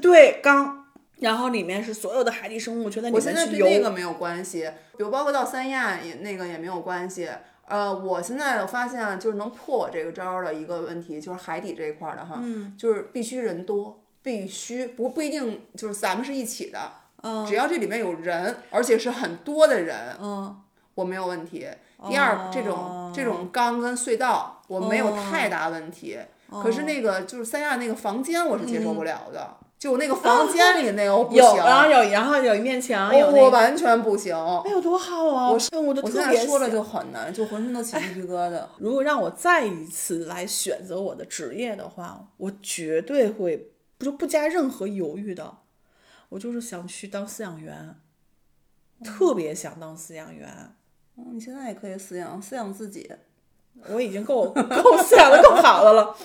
[0.00, 0.87] 对缸，
[1.18, 3.59] 然后里面是所有的海底生物全在里我现在对。
[3.59, 7.28] 那个没有关系，比如包括到三亚也那个也没有关系。
[7.64, 20.61] 呃，我现在我发现就是能破我这个招儿的一个问题，就是海底这一块儿的哈，嗯就是必须人多，必须不不一定就是咱们是一起的，嗯只要这里面有人，而且是很多的人，嗯，
[20.94, 21.66] 我没有问题。
[22.09, 26.18] 第二，这种这种缸跟隧道我没有太大问题，
[26.50, 34.35] 可是那个就是三亚那个房间我是接受不了的，就那个房间里那个我不有，行，然后有，然后有一面墙，我，我完全不行。
[34.64, 35.48] 哎呦多好啊！
[35.48, 38.61] 我我就我特别现在说了就很难，就浑身都起鸡皮疙瘩。
[38.78, 45.59] 如果让我再一次来选择我的职业的话，我绝对会不就不加任何犹豫的，
[46.31, 47.94] 我就是想去当饲养员，
[49.05, 50.74] 特别想当饲养员。
[51.16, 53.11] 嗯，你现在也可以饲养饲养自己，
[53.90, 56.16] 我已经够够饲养的够好的了，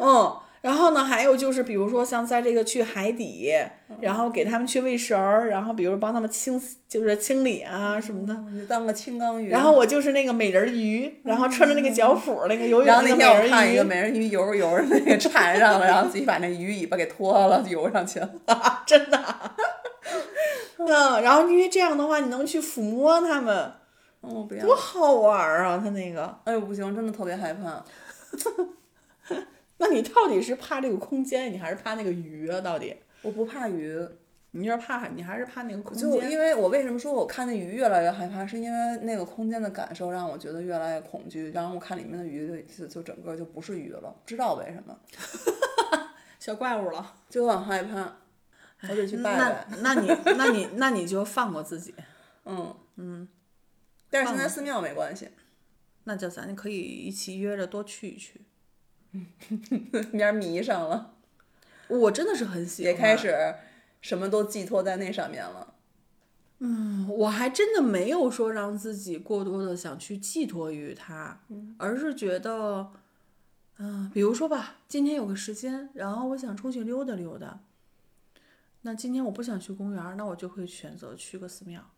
[0.00, 0.36] 嗯。
[0.60, 3.54] 然后呢，还有就是，比如说像在这个去海底，
[4.00, 8.34] 然后给他们去喂食儿，然后比如帮他们清，就是清理啊什么的。
[8.50, 9.50] 你就当个清缸鱼。
[9.50, 18.28] 然后我就是那个美人鱼，然后穿着那个脚蹼，那个游泳然后那那个美天我看一个人鱼，美人鱼游着游着那个缠上了，然后自己把那鱼尾巴给脱了，游上去了。
[18.84, 19.24] 真的。
[20.78, 23.72] 嗯，然后因为这样的话，你能去抚摸它们，
[24.22, 24.74] 嗯，不要多。
[24.76, 25.78] 好玩儿啊！
[25.82, 27.84] 他那个，哎呦，不行，真的特别害怕。
[29.78, 32.60] 那你到底是怕这个空间，你还是怕那个鱼啊？
[32.60, 32.96] 到底？
[33.22, 33.96] 我不怕鱼，
[34.50, 36.30] 你要是怕，你还是怕那个空就间？
[36.30, 44.96] 因为我为什么说我看那鱼越来越害怕，是因为那个空间的感受让我觉得越来越恐惧，然后我看里面的鱼就就就整个就不是鱼了，不知道为什么，
[46.40, 47.14] 小怪物了。
[47.28, 48.16] 就很害怕，
[48.88, 49.66] 我得去拜那拜。
[49.80, 51.94] 那你那你 那你就放过自己，
[52.46, 53.28] 嗯嗯，
[54.10, 55.28] 但是现在寺庙没关系，
[56.04, 58.40] 那就咱可以一起约着多去一去。
[59.92, 61.14] 有点迷上了，
[61.88, 63.54] 我真的是很喜欢，也开始
[64.00, 65.74] 什么都寄托在那上面了。
[66.60, 71.40] 嗯我还真的没有说让自己过多的想去寄托于它，
[71.78, 72.90] 而是觉得，
[73.78, 77.60] 嗯、比如说吧，今天有个时间，然后我想出去溜达溜达。
[78.82, 81.90] 那今天我不想去公园儿，那我就会选择去个寺庙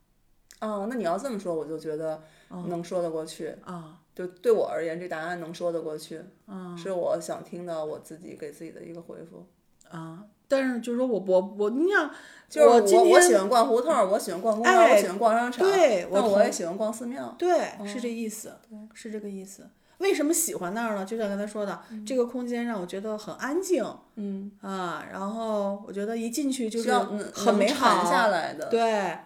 [0.61, 3.55] 哦，那你要这么说，我就觉得哦能说得过去。
[3.65, 9.47] 啊就对我而言，这答案能说得过去，啊是我想听到我自己给自己的一个回复。
[9.91, 10.23] 啊！
[10.47, 12.09] 但是就是说我我我，你想，
[12.49, 17.35] 就是我我喜欢逛胡同儿，我喜欢逛公园我喜欢逛商场，对我但我也喜欢逛寺庙。
[17.37, 18.53] 对，是这意思，
[18.95, 19.69] 是这个意思。
[19.99, 21.05] 为什么喜欢那儿呢？
[21.05, 26.93] 就像刚才说的，这个空间让我觉得很安静嗯，啊，然后我觉得一进去就是
[27.35, 28.67] 很美好，下来的。
[28.69, 29.19] 对，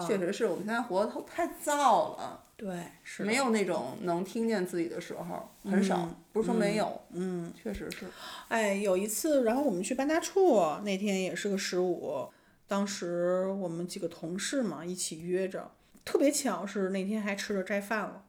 [0.00, 2.68] 确实是我们现在活得太燥了，对，
[3.02, 6.08] 是没有那种能听见自己的时候，很少。
[6.32, 8.06] 不是说没有，嗯，确实是。
[8.48, 12.28] 哎，有一次，然后我们去八大处，那天也是个十五，
[12.66, 15.70] 当时我们几个同事嘛一起约着，
[16.04, 18.22] 特别巧是那天还吃着斋饭了。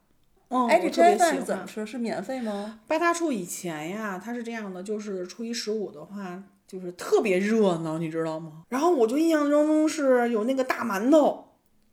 [0.48, 1.86] 嗯，哎，这斋饭是怎么吃？
[1.86, 2.80] 是免费吗？
[2.88, 8.64] 八大处以前呀，它是这样的，就是初一十五的话，就是特别热闹，你知道吗？
[8.70, 11.49] 然后我就印象中是有那个大馒头，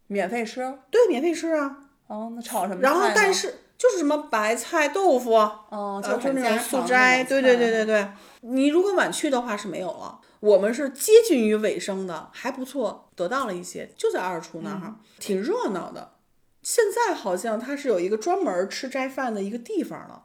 [0.08, 0.78] 免费吃？
[0.90, 1.78] 对，免费吃啊。
[2.08, 8.08] 哦，那炒什么然后但是就是什么白菜、豆腐，哦，啊，就是那种素斋，对对对对对。
[8.42, 16.14] 你如果晚去的话是没有了，我们是接近于尾声的，还不错，得到了一些，就在二处那儿，挺热闹的。
[16.64, 20.24] 现在好像它是有一个专门吃斋饭的一个地方了，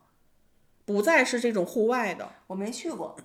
[0.84, 2.30] 不再是这种户外的。
[2.46, 3.16] 我没去过，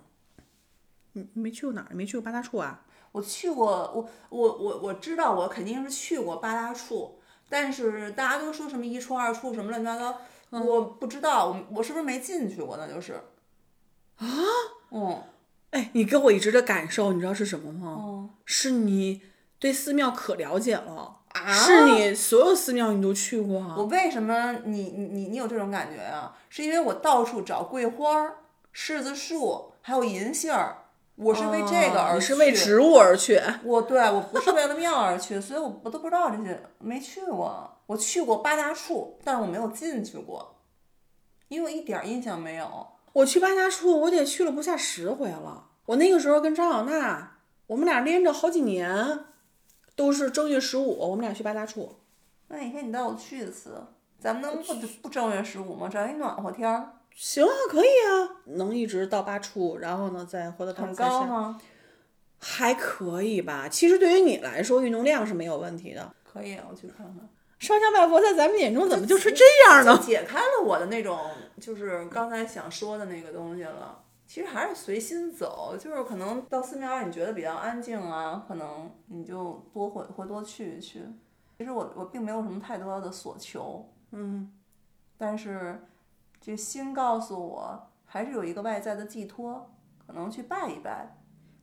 [1.12, 1.94] 你你没去过哪儿？
[1.94, 2.84] 没去过八大处啊？
[3.18, 10.20] 我去过，我我我我知道，我肯定是去过八大处，但是大家都说什么一处二处什么乱七八糟，
[10.64, 12.76] 我不知道，我我是不是没进去过？
[12.76, 13.14] 那就是
[14.18, 14.26] 啊，
[14.92, 15.22] 嗯
[15.70, 17.90] 哎，你跟我一直的感受，你知道是什么吗？
[17.90, 19.20] 哦是你
[19.58, 23.74] 对寺庙可了解了，啊，是你所有寺庙你都去过啊。
[23.76, 26.34] 我为什么你你你你有这种感觉啊？
[26.48, 28.36] 是因为我到处找桂花儿、
[28.72, 30.84] 柿子树，还有银杏儿，
[31.18, 32.26] 我是为这个而去。
[32.26, 33.40] 是为植物而去。
[33.64, 37.76] 我对我不是为了庙而去，所以我我都不知道这些，没去过。
[37.86, 40.56] 我去过八大处，但是我没有进去过，
[41.48, 42.86] 因为我一点儿印象没有。
[43.14, 45.68] 我去八大处，我得去了不下十回了。
[45.86, 49.20] 我那个时候跟张小娜，我们俩连着好几年，
[49.96, 51.98] 都是正月十五，我们俩去八大处。
[52.48, 53.86] 那哪天你带我去一次，
[54.20, 55.88] 咱们能不不正月十五吗？
[55.88, 61.60] 找一暖和天儿，行啊，可以啊，能一直到八处，然后呢再回到头很高吗？
[62.38, 63.68] 还可以吧。
[63.68, 66.14] 其实对于你来说，运动量是没有问题的。
[66.22, 67.28] 可以，我去看看。
[67.58, 70.00] 烧香拜佛在咱们眼中怎么就是这样呢？
[70.00, 71.18] 解开了我的那种，
[71.60, 74.00] 就是刚才想说的那个东西了。
[74.24, 81.02] 其实还是随心走，就是可能到寺庙你觉得比较安静啊，可能你就多会会多去一去。
[81.58, 84.52] 其实我我并没有什么太多的所求，嗯，
[85.16, 85.82] 但是
[86.40, 89.70] 这心告诉我，还是有一个外在的寄托，
[90.06, 91.16] 可能去拜一拜，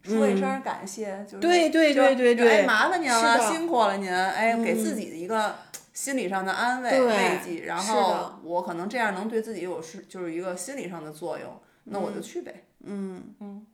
[0.04, 5.56] 说一声感谢，就是嗯对对就对对对哎麻烦您了，辛苦了您，哎，给自己的一个
[5.94, 11.50] 心理上的安慰慰藉，然后我可能这样能对自己有是就是一个心理上的作用，
[11.86, 12.66] 那嗯我就去呗。
[12.82, 13.36] 嗯。
[13.40, 13.66] 嗯。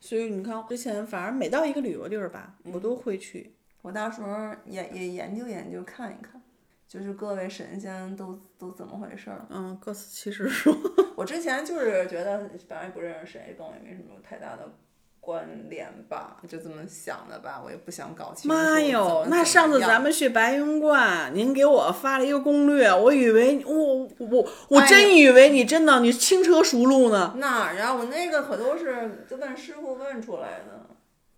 [0.00, 2.72] 所以你看，之前反正每到一个旅游地儿吧，嗯。
[2.72, 3.54] 我都会去。
[3.82, 6.40] 我到时候研也研究研究看一看，
[6.88, 9.44] 就是各位神仙都都怎么回事儿。
[9.50, 10.74] 嗯，各司其职说。
[11.14, 14.72] 我之前就是觉得，反正也不认识谁，跟我也没什么太大的
[15.20, 17.60] 关联吧，就这么想的吧。
[17.62, 18.56] 我也不想搞清楚。
[18.56, 27.34] 妈哟，那上次咱们们去白云观，您给我发了一个攻略，我以为我我我哎真以为你真的你轻车熟路呢。
[27.36, 30.87] 哪儿，然后我那个可都是就问师傅问出来的。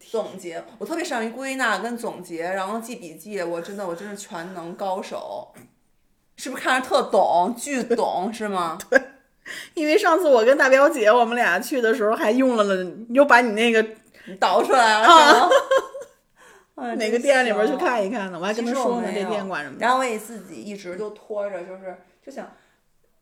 [0.00, 5.52] 总结，我特别善于归纳跟总结，然后记笔记，我真的我真是全能高手，
[6.36, 8.76] 是不是看着特懂，巨懂是吗？
[8.90, 9.00] 对
[9.74, 13.82] 因为上次我跟大表姐我们俩去的时候，还用了了，你又把你那个
[14.26, 15.48] 你导出来了是吗？
[16.76, 18.38] 哎哪个店里边去看一看呢？
[18.40, 19.76] 我还跟其他说呢，这店管什么。
[19.78, 21.94] 然后我也自己一直就拖着，就是
[22.24, 22.50] 就想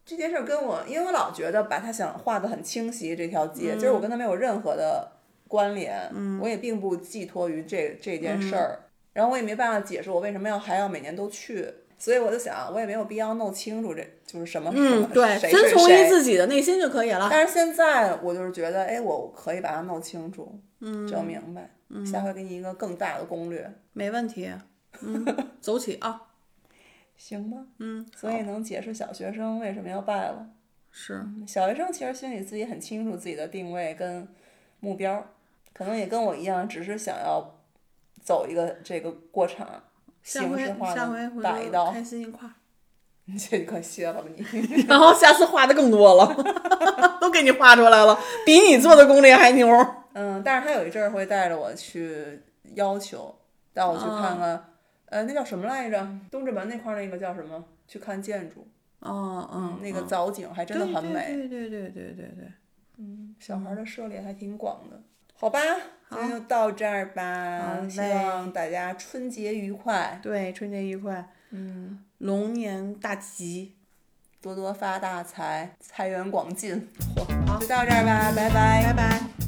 [0.07, 5.11] 这件事儿跟我，因为我老觉得把他想画的很清晰这条街，就是我跟他没有任何的
[5.49, 6.09] 关联，
[6.41, 8.79] 我也并不寄托于这这件事儿，
[9.13, 11.67] 然后我也没办法解释我为什么要还要每年都去。
[12.01, 16.09] 所以我就想，我也没有必要弄清楚这就是什么什嗯，么对，谁遵从于。
[16.09, 17.27] 自己的内心就可以了。
[17.29, 21.69] 但是现在我就是觉得，哎，我可以把它弄清楚，嗯，整明白。
[22.07, 24.49] 下回给你一个更大的攻略，没问题。
[25.01, 25.25] 嗯，
[25.61, 26.23] 走起啊！
[27.17, 27.57] 行吧？
[27.79, 30.47] 嗯，所以能解释小学生为什么要拜了。
[30.93, 34.29] 是，小学生其实心里自己很清楚自己的定位跟
[34.79, 35.27] 目标，
[35.79, 37.61] 可能也跟我一样，只是想要
[38.21, 39.65] 走一个这个过程，
[40.25, 41.93] 下回形式化的打一刀。
[41.93, 42.53] 开心一块儿。
[43.31, 44.43] 你这可歇了吧你！
[44.89, 46.35] 然后下次画的更多了，
[47.21, 49.69] 都给你画出来了，比你做的攻略还牛。
[50.15, 52.41] 嗯，但是他有一阵儿会带着我去
[52.75, 53.33] 要求，
[53.73, 54.65] 带我去看看，
[55.11, 56.09] 呃，那叫什么来着？
[56.31, 57.63] 东直门那块儿那个叫什么？
[57.87, 58.67] 去看建筑，
[59.01, 61.27] 哦，嗯，那个嗯藻井还真的很美。
[61.27, 62.25] 对对对对对对
[62.97, 63.05] 对，
[63.39, 64.99] 小孩儿的涉猎还挺广的。
[65.41, 65.61] 好吧，
[66.11, 67.79] 今天就到这儿吧。
[67.89, 73.75] 希望大家春节愉快，对，春节愉快，嗯，龙年大吉。
[74.41, 76.89] 多多发大财，财源广进。
[77.47, 79.48] 好就到这儿吧，拜拜拜拜。